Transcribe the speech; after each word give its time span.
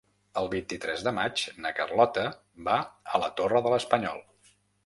El 0.39 0.47
vint-i-tres 0.53 1.03
de 1.07 1.13
maig 1.17 1.43
na 1.65 1.73
Carlota 1.81 2.25
va 2.71 2.81
a 3.19 3.23
la 3.25 3.33
Torre 3.43 3.65
de 3.67 3.75
l'Espanyol. 3.75 4.27